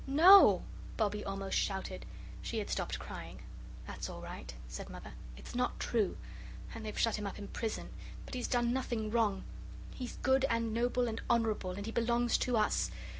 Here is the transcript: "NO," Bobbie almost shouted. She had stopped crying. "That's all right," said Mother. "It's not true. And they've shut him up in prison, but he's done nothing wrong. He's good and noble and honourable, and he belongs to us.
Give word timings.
"NO," 0.07 0.63
Bobbie 0.97 1.23
almost 1.23 1.55
shouted. 1.59 2.07
She 2.41 2.57
had 2.57 2.71
stopped 2.71 2.97
crying. 2.97 3.43
"That's 3.85 4.09
all 4.09 4.19
right," 4.19 4.51
said 4.67 4.89
Mother. 4.89 5.13
"It's 5.37 5.53
not 5.53 5.79
true. 5.79 6.17
And 6.73 6.83
they've 6.83 6.97
shut 6.97 7.17
him 7.19 7.27
up 7.27 7.37
in 7.37 7.49
prison, 7.49 7.89
but 8.25 8.33
he's 8.33 8.47
done 8.47 8.73
nothing 8.73 9.11
wrong. 9.11 9.43
He's 9.93 10.15
good 10.23 10.43
and 10.49 10.73
noble 10.73 11.07
and 11.07 11.21
honourable, 11.29 11.73
and 11.73 11.85
he 11.85 11.91
belongs 11.91 12.39
to 12.39 12.57
us. 12.57 12.89